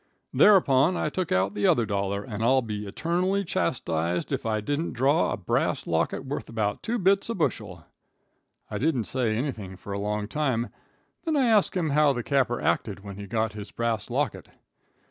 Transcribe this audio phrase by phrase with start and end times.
[0.33, 4.93] "Thereupon I took out the other dollar, and I'll be eternally chastised if I didn't
[4.93, 7.85] draw a brass locket worth about two bits a bushel."
[8.71, 10.69] I didn't say anything for a long time.
[11.23, 14.47] Then I asked him how the capper acted when he got his brass locket.